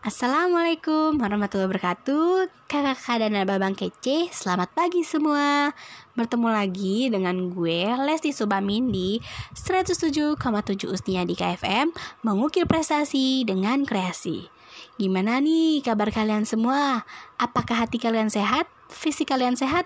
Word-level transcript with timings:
Assalamualaikum 0.00 1.20
warahmatullahi 1.20 1.76
wabarakatuh 1.76 2.48
Kakak-kakak 2.72 3.20
dan 3.20 3.36
abang 3.36 3.76
kece 3.76 4.32
Selamat 4.32 4.72
pagi 4.72 5.04
semua 5.04 5.76
Bertemu 6.16 6.48
lagi 6.48 7.12
dengan 7.12 7.52
gue 7.52 7.84
Lesti 8.08 8.32
Subamin 8.32 8.88
di 8.88 9.20
107,7 9.52 10.40
Usnia 10.88 11.28
di 11.28 11.36
KFM 11.36 11.92
Mengukir 12.24 12.64
prestasi 12.64 13.44
dengan 13.44 13.84
kreasi 13.84 14.48
Gimana 14.96 15.36
nih 15.36 15.84
kabar 15.84 16.08
kalian 16.08 16.48
semua? 16.48 17.04
Apakah 17.36 17.84
hati 17.84 18.00
kalian 18.00 18.32
sehat? 18.32 18.72
Fisik 18.88 19.28
kalian 19.28 19.60
sehat? 19.60 19.84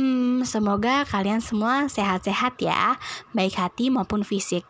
Hmm, 0.00 0.40
semoga 0.48 1.04
kalian 1.04 1.44
semua 1.44 1.92
sehat-sehat 1.92 2.64
ya 2.64 2.96
Baik 3.36 3.60
hati 3.60 3.92
maupun 3.92 4.24
fisik 4.24 4.64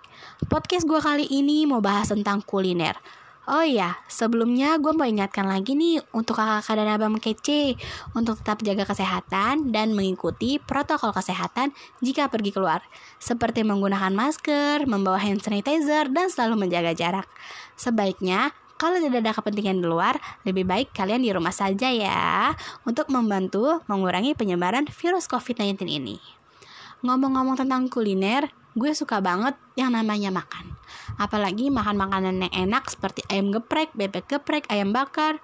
Podcast 0.50 0.82
gue 0.82 0.98
kali 0.98 1.30
ini 1.30 1.62
mau 1.62 1.78
bahas 1.78 2.10
tentang 2.10 2.42
kuliner 2.42 2.98
Oh 3.44 3.60
iya, 3.60 4.00
sebelumnya 4.08 4.80
gue 4.80 4.96
mau 4.96 5.04
ingatkan 5.04 5.44
lagi 5.44 5.76
nih 5.76 6.00
untuk 6.16 6.40
kakak-kakak 6.40 6.80
dan 6.80 6.88
abang 6.96 7.20
kece 7.20 7.76
untuk 8.16 8.40
tetap 8.40 8.64
jaga 8.64 8.88
kesehatan 8.88 9.68
dan 9.68 9.92
mengikuti 9.92 10.56
protokol 10.56 11.12
kesehatan 11.12 11.76
jika 12.00 12.32
pergi 12.32 12.56
keluar, 12.56 12.80
seperti 13.20 13.60
menggunakan 13.60 14.16
masker, 14.16 14.88
membawa 14.88 15.20
hand 15.20 15.44
sanitizer, 15.44 16.08
dan 16.08 16.32
selalu 16.32 16.64
menjaga 16.64 16.96
jarak. 16.96 17.28
Sebaiknya 17.76 18.56
kalau 18.80 18.96
tidak 18.96 19.20
ada 19.20 19.36
kepentingan 19.36 19.84
di 19.84 19.86
luar, 19.92 20.16
lebih 20.48 20.64
baik 20.64 20.96
kalian 20.96 21.20
di 21.20 21.28
rumah 21.28 21.52
saja 21.52 21.92
ya, 21.92 22.56
untuk 22.88 23.12
membantu 23.12 23.84
mengurangi 23.92 24.32
penyebaran 24.32 24.88
virus 24.88 25.28
COVID-19 25.28 25.84
ini. 25.84 26.43
Ngomong-ngomong 27.04 27.60
tentang 27.60 27.92
kuliner, 27.92 28.48
gue 28.72 28.96
suka 28.96 29.20
banget 29.20 29.52
yang 29.76 29.92
namanya 29.92 30.32
makan. 30.32 30.72
Apalagi 31.20 31.68
makan 31.68 32.00
makanan 32.00 32.48
yang 32.48 32.72
enak 32.72 32.88
seperti 32.88 33.20
ayam 33.28 33.52
geprek, 33.52 33.92
bebek 33.92 34.24
geprek, 34.24 34.64
ayam 34.72 34.88
bakar, 34.96 35.36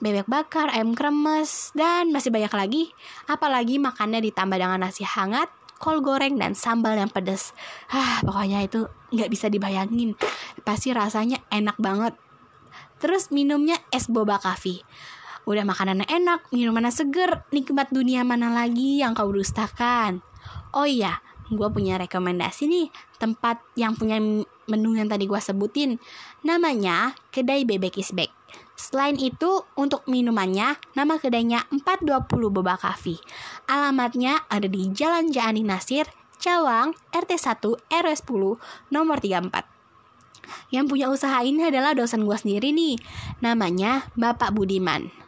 bebek 0.00 0.24
bakar, 0.24 0.72
ayam 0.72 0.96
kremes, 0.96 1.68
dan 1.76 2.08
masih 2.16 2.32
banyak 2.32 2.48
lagi. 2.56 2.84
Apalagi 3.28 3.76
makannya 3.76 4.24
ditambah 4.24 4.56
dengan 4.56 4.88
nasi 4.88 5.04
hangat, 5.04 5.52
kol 5.76 6.00
goreng, 6.00 6.40
dan 6.40 6.56
sambal 6.56 6.96
yang 6.96 7.12
pedas. 7.12 7.52
Ah, 7.92 8.24
pokoknya 8.24 8.64
itu 8.64 8.88
nggak 9.12 9.28
bisa 9.28 9.52
dibayangin. 9.52 10.16
Pasti 10.64 10.96
rasanya 10.96 11.44
enak 11.52 11.76
banget. 11.76 12.16
Terus 13.04 13.28
minumnya 13.28 13.76
es 13.92 14.08
boba 14.08 14.40
coffee. 14.40 14.80
Udah 15.44 15.68
makanannya 15.68 16.08
enak, 16.08 16.48
minumannya 16.56 16.88
seger, 16.88 17.44
nikmat 17.52 17.92
dunia 17.92 18.24
mana 18.24 18.48
lagi 18.48 19.04
yang 19.04 19.12
kau 19.12 19.28
dustakan. 19.28 20.24
Oh 20.72 20.88
iya, 20.88 21.20
gue 21.52 21.68
punya 21.68 22.00
rekomendasi 22.00 22.64
nih 22.64 22.88
tempat 23.20 23.60
yang 23.76 23.92
punya 23.92 24.16
menu 24.66 24.96
yang 24.96 25.06
tadi 25.06 25.28
gue 25.28 25.40
sebutin. 25.40 26.00
Namanya 26.40 27.12
Kedai 27.28 27.68
Bebek 27.68 28.00
Isbek. 28.00 28.32
Selain 28.72 29.14
itu, 29.20 29.62
untuk 29.78 30.04
minumannya, 30.08 30.80
nama 30.96 31.16
kedainya 31.20 31.68
420 31.70 32.50
Boba 32.50 32.74
Coffee. 32.80 33.20
Alamatnya 33.70 34.42
ada 34.50 34.66
di 34.66 34.90
Jalan 34.90 35.30
Jaani 35.30 35.62
Nasir, 35.62 36.08
Cawang, 36.42 36.96
RT 37.14 37.38
1, 37.38 37.78
RW 37.78 38.08
10, 38.10 38.58
nomor 38.90 39.22
34. 39.22 39.72
Yang 40.74 40.84
punya 40.88 41.06
usaha 41.12 41.38
ini 41.46 41.68
adalah 41.70 41.94
dosen 41.94 42.26
gue 42.26 42.34
sendiri 42.34 42.74
nih. 42.74 42.98
Namanya 43.44 44.10
Bapak 44.18 44.50
Budiman. 44.50 45.21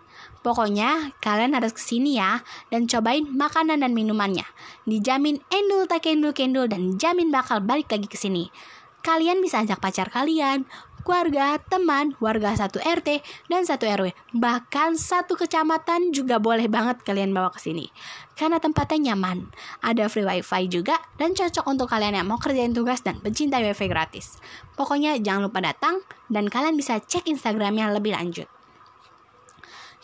Pokoknya 0.45 1.17
kalian 1.25 1.57
harus 1.57 1.73
ke 1.73 1.81
sini 1.81 2.21
ya 2.21 2.45
dan 2.69 2.85
cobain 2.85 3.25
makanan 3.25 3.81
dan 3.81 3.97
minumannya. 3.97 4.45
Dijamin 4.85 5.41
endul 5.49 5.89
tak 5.89 6.05
endul 6.05 6.37
kendul 6.37 6.69
dan 6.69 7.01
jamin 7.01 7.33
bakal 7.33 7.65
balik 7.65 7.89
lagi 7.89 8.05
ke 8.05 8.21
sini. 8.21 8.53
Kalian 9.01 9.41
bisa 9.41 9.65
ajak 9.65 9.81
pacar 9.81 10.13
kalian, 10.13 10.69
keluarga, 11.01 11.57
teman, 11.65 12.13
warga 12.21 12.53
satu 12.57 12.77
RT 12.77 13.25
dan 13.49 13.65
satu 13.65 13.89
RW. 13.89 14.13
Bahkan 14.37 15.01
satu 15.01 15.33
kecamatan 15.33 16.13
juga 16.13 16.37
boleh 16.37 16.69
banget 16.69 17.01
kalian 17.05 17.33
bawa 17.33 17.49
ke 17.49 17.65
sini. 17.65 17.89
Karena 18.37 18.61
tempatnya 18.61 19.13
nyaman, 19.13 19.49
ada 19.81 20.13
free 20.13 20.29
wifi 20.29 20.69
juga 20.69 21.01
dan 21.17 21.33
cocok 21.33 21.65
untuk 21.69 21.89
kalian 21.89 22.21
yang 22.21 22.29
mau 22.29 22.37
kerjain 22.37 22.77
tugas 22.77 23.01
dan 23.01 23.17
pencinta 23.21 23.61
wifi 23.65 23.89
gratis. 23.89 24.37
Pokoknya 24.77 25.17
jangan 25.21 25.49
lupa 25.49 25.65
datang 25.65 26.05
dan 26.29 26.53
kalian 26.53 26.77
bisa 26.77 27.01
cek 27.01 27.29
Instagramnya 27.29 27.89
lebih 27.93 28.13
lanjut 28.13 28.54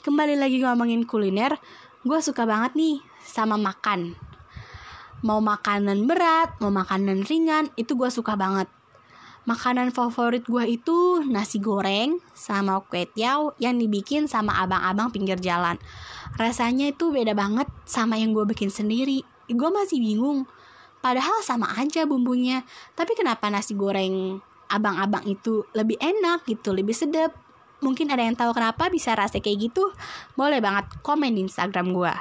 kembali 0.00 0.40
lagi 0.40 0.64
ngomongin 0.64 1.04
kuliner, 1.04 1.60
gue 2.08 2.18
suka 2.24 2.48
banget 2.48 2.72
nih 2.72 2.96
sama 3.20 3.60
makan. 3.60 4.16
Mau 5.20 5.44
makanan 5.44 6.08
berat, 6.08 6.56
mau 6.64 6.72
makanan 6.72 7.28
ringan, 7.28 7.68
itu 7.76 7.92
gue 7.92 8.08
suka 8.08 8.32
banget. 8.32 8.64
Makanan 9.44 9.92
favorit 9.92 10.44
gue 10.48 10.64
itu 10.80 11.20
nasi 11.28 11.60
goreng 11.60 12.16
sama 12.32 12.80
kue 12.88 13.04
tiaw 13.08 13.52
yang 13.60 13.76
dibikin 13.76 14.24
sama 14.24 14.56
abang-abang 14.64 15.12
pinggir 15.12 15.36
jalan. 15.36 15.76
Rasanya 16.40 16.96
itu 16.96 17.12
beda 17.12 17.36
banget 17.36 17.68
sama 17.84 18.16
yang 18.16 18.32
gue 18.32 18.48
bikin 18.48 18.72
sendiri. 18.72 19.20
Gue 19.48 19.68
masih 19.68 20.00
bingung. 20.00 20.48
Padahal 21.04 21.44
sama 21.44 21.72
aja 21.76 22.04
bumbunya. 22.08 22.64
Tapi 22.96 23.12
kenapa 23.16 23.48
nasi 23.52 23.76
goreng 23.76 24.40
abang-abang 24.72 25.24
itu 25.28 25.68
lebih 25.76 26.00
enak 26.00 26.48
gitu, 26.48 26.72
lebih 26.72 26.96
sedap 26.96 27.49
mungkin 27.80 28.12
ada 28.12 28.24
yang 28.24 28.36
tahu 28.36 28.56
kenapa 28.56 28.88
bisa 28.88 29.12
rasa 29.12 29.40
kayak 29.40 29.72
gitu? 29.72 29.84
Boleh 30.38 30.60
banget 30.64 30.88
komen 31.04 31.36
di 31.36 31.44
Instagram 31.44 31.92
gue 31.92 32.14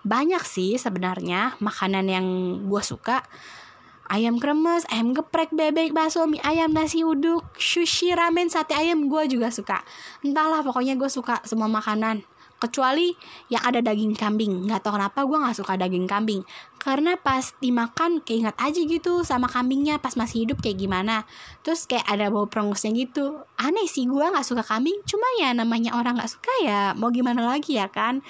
banyak 0.00 0.40
sih 0.48 0.80
sebenarnya 0.80 1.60
makanan 1.60 2.06
yang 2.08 2.26
gue 2.68 2.82
suka. 2.84 3.24
Ayam 4.10 4.42
kremes, 4.42 4.82
ayam 4.90 5.14
geprek, 5.14 5.54
bebek, 5.54 5.94
bakso, 5.94 6.26
mie 6.26 6.42
ayam, 6.42 6.74
nasi 6.74 7.06
uduk, 7.06 7.46
sushi, 7.54 8.10
ramen, 8.10 8.50
sate 8.50 8.74
ayam 8.74 9.06
gue 9.06 9.22
juga 9.30 9.54
suka. 9.54 9.86
Entahlah 10.26 10.66
pokoknya 10.66 10.98
gue 10.98 11.06
suka 11.06 11.38
semua 11.46 11.70
makanan 11.70 12.26
kecuali 12.60 13.16
yang 13.48 13.64
ada 13.64 13.80
daging 13.80 14.12
kambing. 14.12 14.68
Nggak 14.68 14.84
tahu 14.84 15.00
kenapa 15.00 15.24
gue 15.24 15.38
nggak 15.40 15.56
suka 15.56 15.80
daging 15.80 16.04
kambing. 16.04 16.44
Karena 16.76 17.16
pas 17.16 17.56
dimakan 17.58 18.20
keinget 18.20 18.52
aja 18.60 18.80
gitu 18.80 19.24
sama 19.24 19.48
kambingnya 19.48 19.96
pas 19.96 20.14
masih 20.14 20.44
hidup 20.44 20.60
kayak 20.60 20.76
gimana. 20.76 21.24
Terus 21.64 21.88
kayak 21.88 22.04
ada 22.04 22.28
bau 22.28 22.44
perengusnya 22.44 22.92
gitu. 22.92 23.40
Aneh 23.56 23.88
sih 23.88 24.04
gue 24.04 24.20
nggak 24.20 24.44
suka 24.44 24.60
kambing. 24.60 25.00
Cuma 25.08 25.24
ya 25.40 25.56
namanya 25.56 25.96
orang 25.96 26.20
nggak 26.20 26.30
suka 26.30 26.52
ya 26.62 26.92
mau 26.94 27.08
gimana 27.08 27.40
lagi 27.48 27.80
ya 27.80 27.88
kan? 27.88 28.20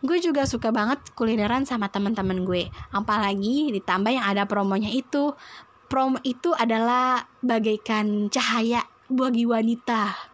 Gue 0.00 0.16
juga 0.16 0.48
suka 0.48 0.72
banget 0.72 1.12
kulineran 1.12 1.68
sama 1.68 1.92
teman-teman 1.92 2.48
gue. 2.48 2.72
Apalagi 2.96 3.68
ditambah 3.76 4.08
yang 4.08 4.24
ada 4.24 4.48
promonya 4.48 4.88
itu. 4.88 5.36
Promo 5.90 6.22
itu 6.22 6.54
adalah 6.54 7.26
bagaikan 7.42 8.30
cahaya 8.30 8.86
bagi 9.10 9.42
wanita 9.42 10.29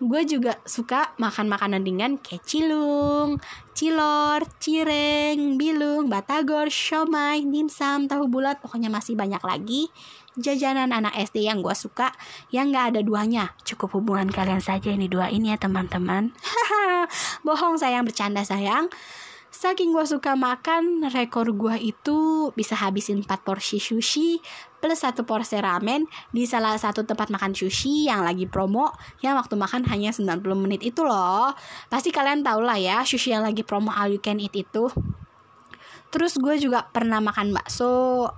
gue 0.00 0.22
juga 0.24 0.56
suka 0.64 1.12
makan 1.20 1.52
makanan 1.52 1.84
ringan 1.84 2.16
kayak 2.16 2.48
cilung, 2.48 3.36
cilor, 3.76 4.40
cireng, 4.56 5.60
bilung, 5.60 6.08
batagor, 6.08 6.72
siomay, 6.72 7.44
dimsum, 7.44 8.08
tahu 8.08 8.24
bulat, 8.26 8.64
pokoknya 8.64 8.88
masih 8.88 9.12
banyak 9.12 9.40
lagi 9.44 9.92
jajanan 10.40 10.94
anak 10.94 11.12
SD 11.20 11.44
yang 11.44 11.60
gue 11.60 11.74
suka 11.76 12.14
yang 12.48 12.72
gak 12.72 12.96
ada 12.96 13.00
duanya. 13.04 13.52
Cukup 13.66 14.00
hubungan 14.00 14.32
kalian 14.32 14.62
saja 14.62 14.88
ini 14.88 15.10
dua 15.10 15.28
ini 15.28 15.52
ya 15.52 15.58
teman-teman. 15.60 16.32
Bohong 17.46 17.76
sayang, 17.76 18.08
bercanda 18.08 18.40
sayang. 18.46 18.88
Saking 19.60 19.92
gue 19.92 20.08
suka 20.08 20.40
makan, 20.40 21.04
rekor 21.12 21.52
gue 21.52 21.92
itu 21.92 22.48
bisa 22.56 22.72
habisin 22.80 23.20
4 23.20 23.44
porsi 23.44 23.76
sushi 23.76 24.40
plus 24.80 25.04
satu 25.04 25.28
porsi 25.28 25.60
ramen 25.60 26.08
di 26.32 26.48
salah 26.48 26.80
satu 26.80 27.04
tempat 27.04 27.28
makan 27.28 27.52
sushi 27.52 28.08
yang 28.08 28.24
lagi 28.24 28.48
promo 28.48 28.88
yang 29.20 29.36
waktu 29.36 29.60
makan 29.60 29.84
hanya 29.92 30.16
90 30.16 30.40
menit 30.56 30.80
itu 30.80 31.04
loh. 31.04 31.52
Pasti 31.92 32.08
kalian 32.08 32.40
tau 32.40 32.64
lah 32.64 32.80
ya 32.80 33.04
sushi 33.04 33.36
yang 33.36 33.44
lagi 33.44 33.60
promo 33.60 33.92
all 33.92 34.08
you 34.08 34.16
can 34.16 34.40
eat 34.40 34.56
itu. 34.56 34.88
Terus 36.08 36.40
gue 36.40 36.56
juga 36.56 36.88
pernah 36.88 37.20
makan 37.20 37.52
bakso. 37.52 38.32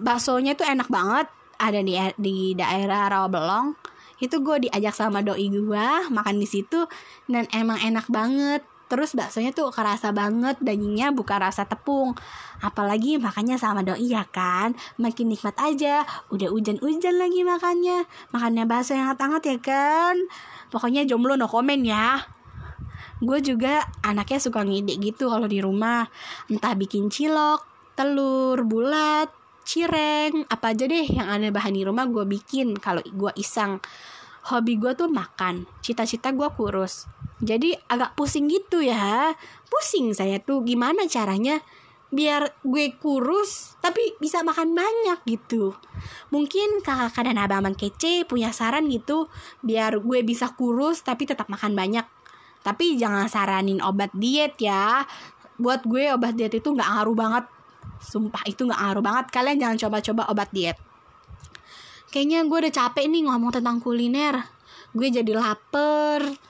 Baksonya 0.00 0.56
tuh 0.56 0.64
enak 0.64 0.88
banget. 0.88 1.28
Ada 1.60 1.84
di 1.84 2.00
di 2.16 2.36
daerah 2.56 3.12
Rawabelong. 3.12 3.76
Itu 4.16 4.40
gue 4.40 4.64
diajak 4.64 4.96
sama 4.96 5.20
doi 5.20 5.52
gue 5.52 5.86
makan 6.08 6.40
di 6.40 6.48
situ 6.48 6.88
dan 7.28 7.44
emang 7.52 7.76
enak 7.76 8.08
banget 8.08 8.64
terus 8.90 9.14
baksonya 9.14 9.54
tuh 9.54 9.70
kerasa 9.70 10.10
banget 10.10 10.58
dagingnya 10.58 11.14
bukan 11.14 11.38
rasa 11.38 11.62
tepung. 11.62 12.18
Apalagi 12.58 13.22
makannya 13.22 13.54
sama 13.54 13.86
doi 13.86 14.10
ya 14.10 14.26
kan? 14.26 14.74
Makin 14.98 15.30
nikmat 15.30 15.54
aja 15.62 16.02
udah 16.34 16.50
hujan-hujan 16.50 17.14
lagi 17.14 17.46
makannya. 17.46 18.10
Makannya 18.34 18.66
bakso 18.66 18.98
yang 18.98 19.14
hangat-hangat 19.14 19.42
ya 19.46 19.56
kan? 19.62 20.16
Pokoknya 20.74 21.06
jomblo 21.06 21.38
no 21.38 21.46
komen 21.46 21.86
ya. 21.86 22.18
Gue 23.22 23.38
juga 23.38 23.86
anaknya 24.02 24.42
suka 24.42 24.66
ngide 24.66 24.98
gitu 24.98 25.30
kalau 25.30 25.46
di 25.46 25.62
rumah. 25.62 26.10
Entah 26.50 26.74
bikin 26.74 27.14
cilok 27.14 27.62
telur 27.94 28.58
bulat 28.66 29.30
cireng 29.62 30.50
apa 30.50 30.74
aja 30.74 30.90
deh 30.90 31.06
yang 31.06 31.30
ada 31.30 31.46
bahan 31.54 31.78
di 31.78 31.86
rumah 31.86 32.10
gue 32.10 32.26
bikin 32.26 32.74
kalau 32.74 33.06
gue 33.06 33.30
iseng. 33.38 33.78
Hobi 34.50 34.82
gue 34.82 34.98
tuh 34.98 35.06
makan. 35.06 35.62
Cita-cita 35.78 36.34
gue 36.34 36.48
kurus 36.58 37.06
jadi 37.40 37.72
agak 37.88 38.14
pusing 38.20 38.52
gitu 38.52 38.84
ya. 38.84 39.32
Pusing 39.72 40.12
saya 40.12 40.36
tuh 40.44 40.60
gimana 40.60 41.08
caranya 41.08 41.64
biar 42.10 42.58
gue 42.66 42.98
kurus 42.98 43.78
tapi 43.80 44.18
bisa 44.20 44.44
makan 44.44 44.76
banyak 44.76 45.18
gitu. 45.24 45.72
Mungkin 46.28 46.84
kakak-kakak 46.84 47.32
dan 47.32 47.38
abang-abang 47.40 47.76
kece 47.78 48.28
punya 48.28 48.52
saran 48.52 48.90
gitu 48.92 49.32
biar 49.64 50.04
gue 50.04 50.20
bisa 50.20 50.52
kurus 50.52 51.00
tapi 51.00 51.24
tetap 51.24 51.48
makan 51.48 51.72
banyak. 51.72 52.04
Tapi 52.60 53.00
jangan 53.00 53.24
saranin 53.24 53.80
obat 53.80 54.12
diet 54.12 54.60
ya. 54.60 55.08
Buat 55.56 55.88
gue 55.88 56.12
obat 56.12 56.36
diet 56.36 56.52
itu 56.52 56.68
nggak 56.68 56.88
ngaruh 56.92 57.16
banget. 57.16 57.44
Sumpah 58.04 58.44
itu 58.44 58.68
nggak 58.68 58.80
ngaruh 58.84 59.04
banget. 59.04 59.26
Kalian 59.32 59.56
jangan 59.56 59.78
coba-coba 59.88 60.22
obat 60.28 60.52
diet. 60.52 60.76
Kayaknya 62.12 62.44
gue 62.44 62.58
udah 62.68 62.74
capek 62.74 63.08
nih 63.08 63.22
ngomong 63.24 63.54
tentang 63.54 63.80
kuliner. 63.80 64.44
Gue 64.92 65.08
jadi 65.08 65.32
lapar 65.32 66.49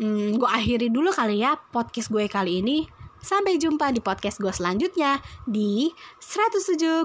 hmm, 0.00 0.40
gue 0.40 0.48
akhiri 0.48 0.88
dulu 0.88 1.12
kali 1.12 1.44
ya 1.44 1.60
podcast 1.70 2.08
gue 2.08 2.24
kali 2.26 2.64
ini 2.64 2.88
Sampai 3.20 3.60
jumpa 3.60 3.92
di 3.92 4.00
podcast 4.00 4.40
gue 4.40 4.48
selanjutnya 4.48 5.20
di 5.44 5.92
107,7 6.24 7.04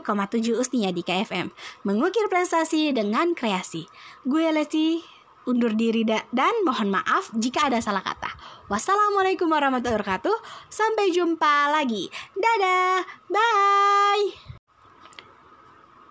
Usnia 0.55 0.95
di 0.95 1.03
KFM. 1.03 1.51
Mengukir 1.83 2.31
prestasi 2.31 2.95
dengan 2.95 3.35
kreasi. 3.35 3.83
Gue 4.23 4.47
Lesti, 4.47 5.03
undur 5.43 5.75
diri 5.75 6.07
dan 6.07 6.55
mohon 6.63 6.87
maaf 6.87 7.35
jika 7.35 7.67
ada 7.67 7.83
salah 7.83 8.01
kata. 8.01 8.31
Wassalamualaikum 8.71 9.51
warahmatullahi 9.51 9.99
wabarakatuh. 9.99 10.35
Sampai 10.71 11.11
jumpa 11.11 11.75
lagi. 11.75 12.07
Dadah. 12.31 13.03
Bye. 13.27 14.44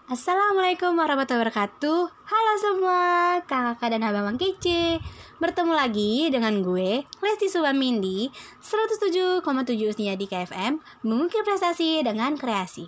Assalamualaikum 0.04 1.00
warahmatullahi 1.00 1.48
wabarakatuh. 1.48 2.00
Halo 2.28 2.52
semua, 2.60 3.40
kakak 3.48 3.88
dan 3.88 4.04
abang 4.04 4.36
kece. 4.36 5.00
Bertemu 5.40 5.72
lagi 5.72 6.28
dengan 6.28 6.60
gue, 6.60 7.08
Lesti 7.24 7.48
Subamindi 7.48 8.28
107,7 8.60 9.40
usia 9.88 10.12
di 10.12 10.28
KFM 10.28 10.76
Mengukir 11.08 11.40
prestasi 11.40 12.04
dengan 12.04 12.36
kreasi. 12.36 12.84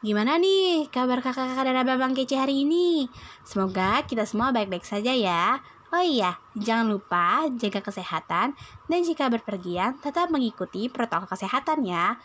Gimana 0.00 0.40
nih 0.40 0.88
kabar 0.88 1.20
kakak-kakak 1.20 1.68
dan 1.68 1.84
abang 1.84 2.16
kece 2.16 2.40
hari 2.40 2.64
ini? 2.64 3.12
Semoga 3.44 4.00
kita 4.08 4.24
semua 4.24 4.48
baik-baik 4.48 4.88
saja 4.88 5.12
ya. 5.12 5.60
Oh 5.92 6.00
iya, 6.00 6.40
jangan 6.56 6.88
lupa 6.88 7.44
jaga 7.60 7.84
kesehatan 7.84 8.56
Dan 8.88 9.00
jika 9.04 9.28
berpergian, 9.28 10.00
tetap 10.00 10.32
mengikuti 10.32 10.88
protokol 10.88 11.28
kesehatan 11.28 11.84
ya 11.84 12.16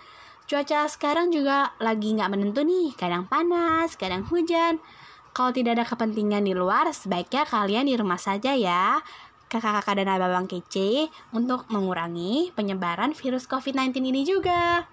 Cuaca 0.49 0.89
sekarang 0.89 1.29
juga 1.29 1.77
lagi 1.77 2.09
nggak 2.17 2.33
menentu 2.33 2.65
nih, 2.65 2.97
kadang 2.97 3.29
panas, 3.29 3.93
kadang 3.93 4.25
hujan. 4.33 4.81
Kalau 5.29 5.53
tidak 5.53 5.77
ada 5.77 5.85
kepentingan 5.85 6.41
di 6.41 6.57
luar, 6.57 6.89
sebaiknya 6.89 7.45
kalian 7.45 7.85
di 7.85 7.93
rumah 7.93 8.17
saja 8.17 8.57
ya. 8.57 8.97
Kakak-kakak 9.45 10.01
dan 10.01 10.09
abang 10.09 10.49
kece 10.49 11.13
untuk 11.37 11.69
mengurangi 11.69 12.49
penyebaran 12.57 13.13
virus 13.13 13.45
COVID-19 13.45 14.01
ini 14.09 14.25
juga. 14.25 14.89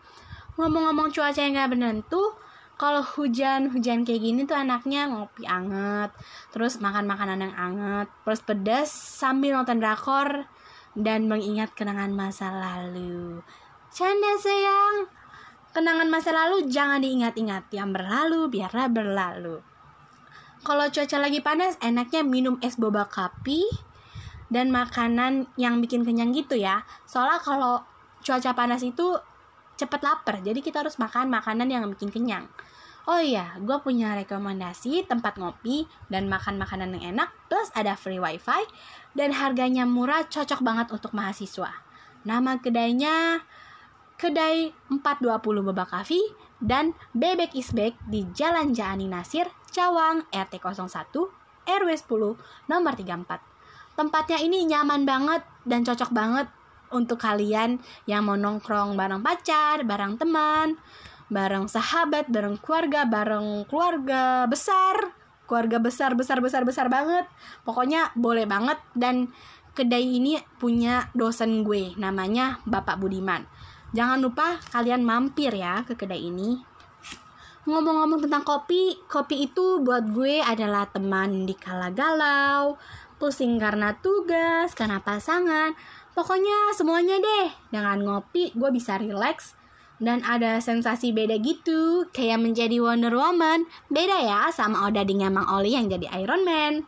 Ngomong-ngomong 0.61 1.08
cuaca 1.17 1.41
yang 1.41 1.56
nggak 1.56 1.73
menentu, 1.73 2.37
kalau 2.76 3.00
hujan-hujan 3.00 4.05
kayak 4.05 4.20
gini 4.20 4.44
tuh 4.44 4.61
anaknya 4.61 5.09
ngopi 5.09 5.49
anget, 5.49 6.12
terus 6.52 6.85
makan 6.85 7.09
makanan 7.09 7.49
yang 7.49 7.56
anget, 7.56 8.12
terus 8.29 8.44
pedas 8.44 8.93
sambil 8.93 9.56
nonton 9.56 9.81
drakor 9.81 10.44
dan 10.93 11.25
mengingat 11.32 11.73
kenangan 11.73 12.12
masa 12.12 12.52
lalu. 12.52 13.41
Canda 13.88 14.37
sayang, 14.37 15.09
Kenangan 15.76 16.08
masa 16.08 16.32
lalu 16.32 16.73
jangan 16.73 17.05
diingat-ingat, 17.05 17.69
yang 17.69 17.93
berlalu 17.93 18.49
biarlah 18.49 18.88
berlalu. 18.88 19.61
Kalau 20.64 20.88
cuaca 20.88 21.20
lagi 21.20 21.44
panas, 21.44 21.76
enaknya 21.84 22.25
minum 22.25 22.56
es 22.64 22.81
boba 22.81 23.05
kapi 23.05 23.61
dan 24.49 24.73
makanan 24.73 25.44
yang 25.61 25.84
bikin 25.84 26.00
kenyang 26.00 26.32
gitu 26.32 26.56
ya. 26.56 26.81
Soalnya 27.05 27.44
kalau 27.44 27.84
cuaca 28.25 28.56
panas 28.56 28.81
itu 28.88 29.20
cepet 29.76 30.00
lapar, 30.00 30.40
jadi 30.40 30.64
kita 30.64 30.81
harus 30.81 30.96
makan 30.96 31.28
makanan 31.28 31.69
yang 31.69 31.84
bikin 31.93 32.08
kenyang. 32.08 32.49
Oh 33.05 33.20
iya, 33.20 33.61
gue 33.61 33.76
punya 33.84 34.17
rekomendasi 34.17 35.05
tempat 35.05 35.37
ngopi 35.37 35.84
dan 36.08 36.25
makan 36.25 36.56
makanan 36.56 36.96
yang 36.96 37.20
enak, 37.20 37.28
plus 37.52 37.69
ada 37.76 38.00
free 38.00 38.17
wifi, 38.17 38.64
dan 39.12 39.37
harganya 39.37 39.84
murah 39.84 40.25
cocok 40.25 40.64
banget 40.64 40.88
untuk 40.88 41.12
mahasiswa. 41.12 41.84
Nama 42.25 42.64
kedainya 42.64 43.44
Kedai 44.17 44.73
420 44.89 45.61
Bebak 45.61 45.93
Cafe, 45.93 46.17
dan 46.57 46.97
Bebek 47.13 47.53
Isbek 47.53 48.01
di 48.09 48.25
Jalan 48.33 48.73
Jaani 48.73 49.13
Nasir, 49.13 49.45
Cawang, 49.69 50.25
RT 50.33 50.57
01, 50.57 51.13
RW 51.69 51.89
10, 51.93 52.41
nomor 52.73 52.93
34. 52.97 53.45
Tempatnya 53.93 54.39
ini 54.41 54.65
nyaman 54.65 55.05
banget 55.05 55.45
dan 55.69 55.85
cocok 55.85 56.17
banget 56.17 56.49
untuk 56.93 57.21
kalian 57.21 57.77
yang 58.09 58.25
mau 58.25 58.41
nongkrong 58.41 58.97
bareng 58.97 59.21
pacar, 59.21 59.85
bareng 59.85 60.17
teman, 60.17 60.81
bareng 61.29 61.69
sahabat, 61.69 62.33
bareng 62.33 62.57
keluarga, 62.61 63.05
bareng 63.05 63.69
keluarga 63.69 64.49
besar, 64.49 65.12
keluarga 65.45 65.77
besar 65.77 66.17
besar 66.17 66.39
besar 66.41 66.62
besar 66.65 66.87
banget. 66.89 67.29
Pokoknya 67.69 68.17
boleh 68.17 68.49
banget 68.49 68.79
dan 68.97 69.29
kedai 69.77 70.17
ini 70.21 70.41
punya 70.57 71.12
dosen 71.12 71.61
gue 71.67 71.93
namanya 72.01 72.65
Bapak 72.65 72.97
Budiman. 72.97 73.45
Jangan 73.97 74.21
lupa 74.21 74.61
kalian 74.77 75.01
mampir 75.01 75.57
ya 75.57 75.81
ke 75.89 75.97
kedai 75.97 76.21
ini. 76.21 76.61
Ngomong-ngomong 77.65 78.21
tentang 78.29 78.45
kopi, 78.45 78.93
kopi 79.09 79.49
itu 79.49 79.81
buat 79.81 80.05
gue 80.13 80.45
adalah 80.45 80.85
teman 80.93 81.49
di 81.49 81.57
kala 81.57 81.91
galau, 81.91 82.77
pusing 83.17 83.57
karena 83.57 83.97
tugas, 84.05 84.77
karena 84.77 85.01
pasangan, 85.01 85.73
pokoknya 86.13 86.77
semuanya 86.77 87.17
deh. 87.17 87.49
Dengan 87.73 88.05
ngopi 88.05 88.53
gue 88.53 88.69
bisa 88.69 89.01
relax 89.01 89.57
dan 89.97 90.21
ada 90.29 90.61
sensasi 90.61 91.17
beda 91.17 91.41
gitu, 91.41 92.05
kayak 92.13 92.39
menjadi 92.39 92.77
Wonder 92.79 93.17
Woman. 93.17 93.65
Beda 93.89 94.21
ya 94.21 94.53
sama 94.53 94.87
Odadingnya 94.87 95.33
Mang 95.33 95.49
Oli 95.49 95.73
yang 95.73 95.89
jadi 95.89 96.07
Iron 96.21 96.45
Man 96.45 96.85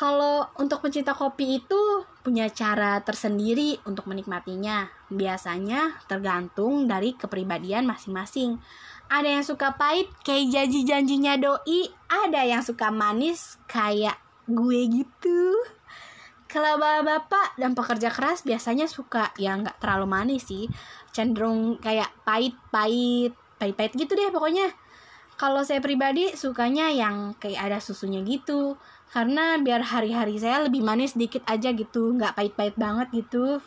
kalau 0.00 0.48
untuk 0.56 0.80
pencinta 0.80 1.12
kopi 1.12 1.60
itu 1.60 2.08
punya 2.24 2.48
cara 2.48 3.04
tersendiri 3.04 3.76
untuk 3.84 4.08
menikmatinya. 4.08 4.99
Biasanya 5.10 5.98
tergantung 6.06 6.86
dari 6.86 7.18
kepribadian 7.18 7.84
masing-masing. 7.84 8.62
Ada 9.10 9.38
yang 9.38 9.44
suka 9.44 9.74
pahit 9.74 10.06
kayak 10.22 10.54
janji-janjinya 10.54 11.34
doi, 11.42 11.90
ada 12.06 12.46
yang 12.46 12.62
suka 12.62 12.94
manis 12.94 13.58
kayak 13.66 14.14
gue 14.46 14.80
gitu. 14.86 15.54
Kalau 16.50 16.78
bapak-bapak 16.78 17.58
dan 17.58 17.74
pekerja 17.74 18.10
keras 18.10 18.42
biasanya 18.42 18.90
suka 18.90 19.30
yang 19.38 19.62
nggak 19.62 19.78
terlalu 19.82 20.06
manis 20.10 20.50
sih, 20.50 20.66
cenderung 21.14 21.78
kayak 21.78 22.10
pahit-pahit, 22.26 23.34
pahit-pahit 23.58 23.92
gitu 23.94 24.14
deh 24.14 24.30
pokoknya. 24.30 24.70
Kalau 25.38 25.62
saya 25.62 25.78
pribadi 25.78 26.34
sukanya 26.36 26.90
yang 26.90 27.38
kayak 27.38 27.70
ada 27.70 27.78
susunya 27.78 28.20
gitu 28.26 28.76
karena 29.10 29.58
biar 29.58 29.82
hari-hari 29.82 30.38
saya 30.38 30.62
lebih 30.62 30.86
manis 30.86 31.18
sedikit 31.18 31.42
aja 31.50 31.74
gitu 31.74 32.14
nggak 32.14 32.38
pahit-pahit 32.38 32.78
banget 32.78 33.08
gitu 33.10 33.58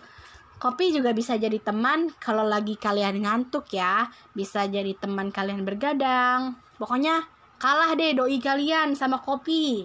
kopi 0.63 0.95
juga 0.95 1.11
bisa 1.11 1.35
jadi 1.35 1.59
teman 1.59 2.07
kalau 2.23 2.47
lagi 2.47 2.79
kalian 2.79 3.27
ngantuk 3.27 3.67
ya. 3.75 4.07
Bisa 4.31 4.63
jadi 4.63 4.95
teman 4.95 5.27
kalian 5.27 5.67
bergadang. 5.67 6.55
Pokoknya 6.79 7.27
kalah 7.59 7.91
deh 7.99 8.15
doi 8.15 8.39
kalian 8.39 8.95
sama 8.95 9.19
kopi. 9.19 9.83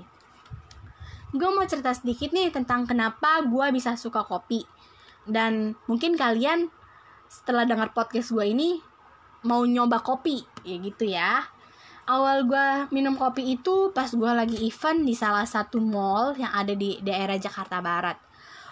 Gue 1.34 1.50
mau 1.50 1.66
cerita 1.66 1.90
sedikit 1.90 2.30
nih 2.30 2.54
tentang 2.54 2.86
kenapa 2.86 3.42
gue 3.42 3.66
bisa 3.74 3.98
suka 3.98 4.22
kopi. 4.22 4.62
Dan 5.26 5.74
mungkin 5.90 6.14
kalian 6.14 6.70
setelah 7.26 7.66
dengar 7.66 7.90
podcast 7.90 8.30
gue 8.30 8.46
ini 8.46 8.78
mau 9.42 9.66
nyoba 9.66 9.98
kopi 9.98 10.46
ya 10.62 10.78
gitu 10.78 11.10
ya. 11.10 11.42
Awal 12.06 12.46
gue 12.46 12.66
minum 12.94 13.18
kopi 13.18 13.58
itu 13.58 13.90
pas 13.90 14.08
gue 14.08 14.30
lagi 14.30 14.62
event 14.62 15.02
di 15.02 15.12
salah 15.18 15.44
satu 15.44 15.82
mall 15.82 16.38
yang 16.38 16.54
ada 16.54 16.72
di 16.72 17.02
daerah 17.02 17.34
Jakarta 17.34 17.82
Barat. 17.82 18.16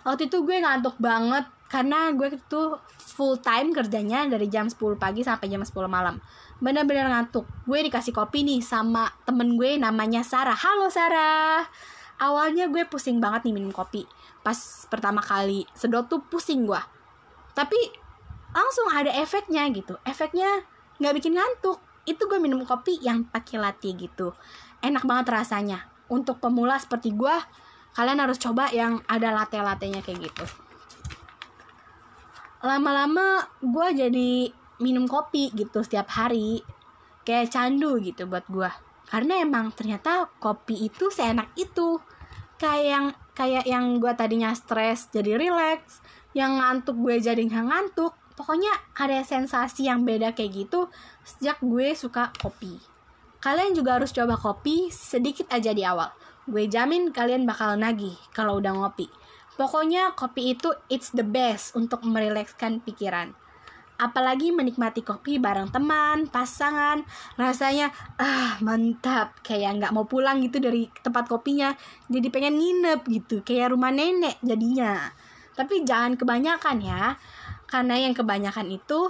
Waktu 0.07 0.31
itu 0.31 0.47
gue 0.47 0.63
ngantuk 0.63 0.97
banget 1.03 1.56
karena 1.67 2.15
gue 2.15 2.39
itu 2.39 2.63
full 2.99 3.39
time 3.43 3.75
kerjanya 3.75 4.27
dari 4.31 4.47
jam 4.47 4.71
10 4.71 4.77
pagi 4.97 5.27
sampai 5.27 5.47
jam 5.51 5.63
10 5.63 5.73
malam. 5.91 6.19
Bener-bener 6.63 7.11
ngantuk. 7.11 7.45
Gue 7.67 7.83
dikasih 7.87 8.15
kopi 8.15 8.47
nih 8.47 8.63
sama 8.63 9.11
temen 9.27 9.59
gue 9.59 9.77
namanya 9.77 10.23
Sarah. 10.23 10.57
Halo 10.57 10.89
Sarah. 10.89 11.67
Awalnya 12.17 12.73
gue 12.73 12.87
pusing 12.89 13.21
banget 13.21 13.51
nih 13.51 13.55
minum 13.61 13.75
kopi. 13.75 14.07
Pas 14.41 14.57
pertama 14.89 15.21
kali 15.21 15.67
sedot 15.77 16.07
tuh 16.07 16.23
pusing 16.25 16.65
gue. 16.65 16.81
Tapi 17.53 17.77
langsung 18.57 18.89
ada 18.89 19.13
efeknya 19.13 19.69
gitu. 19.75 19.99
Efeknya 20.07 20.65
nggak 20.97 21.15
bikin 21.21 21.37
ngantuk 21.37 21.83
itu 22.07 22.23
gue 22.31 22.39
minum 22.39 22.63
kopi 22.63 23.03
yang 23.03 23.27
pakai 23.27 23.59
latte 23.59 23.91
gitu 23.93 24.33
enak 24.81 25.03
banget 25.03 25.35
rasanya 25.35 25.91
untuk 26.07 26.39
pemula 26.39 26.79
seperti 26.79 27.13
gue 27.13 27.37
kalian 27.99 28.23
harus 28.23 28.39
coba 28.39 28.71
yang 28.71 29.03
ada 29.11 29.35
latte 29.35 29.59
latenya 29.59 30.01
kayak 30.01 30.31
gitu 30.31 30.45
lama-lama 32.67 33.47
gue 33.63 33.89
jadi 33.95 34.31
minum 34.83 35.07
kopi 35.07 35.55
gitu 35.55 35.81
setiap 35.81 36.11
hari 36.13 36.61
kayak 37.23 37.55
candu 37.55 37.97
gitu 38.03 38.27
buat 38.27 38.45
gue 38.51 38.69
karena 39.07 39.41
emang 39.41 39.71
ternyata 39.73 40.27
kopi 40.43 40.91
itu 40.91 41.09
seenak 41.15 41.55
itu 41.55 42.03
kayak 42.59 42.85
yang 42.85 43.07
kayak 43.33 43.65
yang 43.65 44.03
gue 44.03 44.13
tadinya 44.19 44.51
stres 44.53 45.09
jadi 45.15 45.39
relax 45.39 46.03
yang 46.35 46.59
ngantuk 46.59 46.99
gue 46.99 47.17
jadi 47.23 47.41
nggak 47.41 47.67
ngantuk 47.71 48.13
Pokoknya 48.37 48.69
ada 48.93 49.25
sensasi 49.25 49.89
yang 49.89 50.05
beda 50.05 50.37
kayak 50.37 50.69
gitu 50.69 50.93
sejak 51.25 51.57
gue 51.65 51.97
suka 51.97 52.37
kopi. 52.37 52.77
Kalian 53.41 53.73
juga 53.73 53.97
harus 53.97 54.13
coba 54.13 54.37
kopi 54.37 54.93
sedikit 54.93 55.49
aja 55.49 55.73
di 55.73 55.81
awal. 55.81 56.13
Gue 56.45 56.69
jamin 56.69 57.17
kalian 57.17 57.49
bakal 57.49 57.81
nagih 57.81 58.13
kalau 58.37 58.61
udah 58.61 58.77
ngopi. 58.77 59.09
Pokoknya 59.57 60.13
kopi 60.13 60.53
itu 60.53 60.69
it's 60.93 61.13
the 61.17 61.25
best 61.25 61.73
untuk 61.73 62.05
merilekskan 62.05 62.85
pikiran. 62.85 63.33
Apalagi 63.97 64.53
menikmati 64.53 65.01
kopi 65.01 65.41
bareng 65.41 65.73
teman, 65.73 66.29
pasangan, 66.29 67.01
rasanya 67.41 67.89
ah 68.21 68.61
mantap, 68.61 69.41
kayak 69.41 69.81
nggak 69.81 69.93
mau 69.97 70.05
pulang 70.05 70.45
gitu 70.45 70.61
dari 70.61 70.93
tempat 71.01 71.25
kopinya, 71.25 71.73
jadi 72.13 72.29
pengen 72.29 72.61
nginep 72.61 73.01
gitu, 73.09 73.41
kayak 73.41 73.73
rumah 73.73 73.89
nenek 73.89 74.37
jadinya. 74.45 75.09
Tapi 75.57 75.89
jangan 75.89 76.21
kebanyakan 76.21 76.77
ya, 76.85 77.17
karena 77.65 77.97
yang 77.97 78.13
kebanyakan 78.13 78.69
itu, 78.69 79.09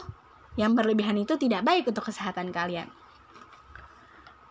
yang 0.55 0.79
berlebihan 0.79 1.19
itu 1.19 1.35
tidak 1.35 1.67
baik 1.67 1.91
untuk 1.91 2.07
kesehatan 2.07 2.55
kalian. 2.55 2.87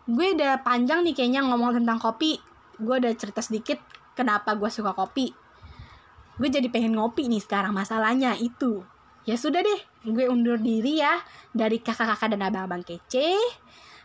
Gue 0.05 0.37
udah 0.37 0.61
panjang 0.61 1.01
nih 1.01 1.17
kayaknya 1.17 1.41
ngomong 1.47 1.81
tentang 1.81 1.97
kopi. 1.97 2.37
Gue 2.77 3.01
udah 3.01 3.09
cerita 3.17 3.41
sedikit 3.41 3.81
kenapa 4.13 4.53
gue 4.53 4.69
suka 4.69 4.93
kopi. 4.93 5.44
Gue 6.35 6.51
jadi 6.51 6.67
pengen 6.67 6.99
ngopi 6.99 7.31
nih 7.31 7.43
sekarang 7.43 7.71
masalahnya 7.71 8.35
itu. 8.35 8.83
Ya 9.25 9.39
sudah 9.39 9.65
deh, 9.65 9.81
gue 10.05 10.29
undur 10.29 10.61
diri 10.61 11.01
ya 11.01 11.17
dari 11.49 11.81
kakak-kakak 11.81 12.37
dan 12.37 12.45
abang-abang 12.45 12.85
kece. 12.85 13.33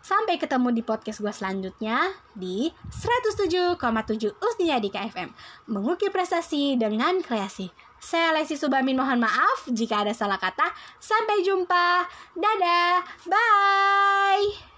Sampai 0.01 0.41
ketemu 0.41 0.73
di 0.73 0.81
podcast 0.81 1.21
gue 1.21 1.29
selanjutnya 1.29 2.09
di 2.33 2.73
107,7 2.89 3.77
Usnia 4.41 4.81
di 4.81 4.89
KFM. 4.89 5.29
Mengukir 5.69 6.09
prestasi 6.09 6.81
dengan 6.81 7.21
kreasi. 7.21 7.69
Saya 8.01 8.33
Lesi 8.33 8.57
Subamin 8.57 8.97
mohon 8.97 9.21
maaf 9.21 9.69
jika 9.69 10.01
ada 10.01 10.17
salah 10.17 10.41
kata. 10.41 10.73
Sampai 10.97 11.45
jumpa. 11.45 12.09
Dadah. 12.33 13.05
Bye. 13.29 14.70